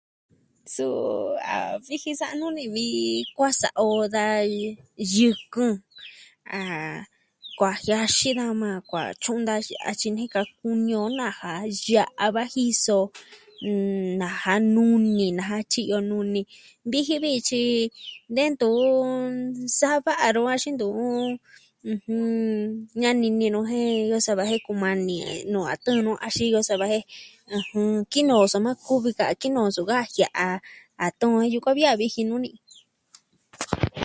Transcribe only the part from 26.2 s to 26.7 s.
axin iyo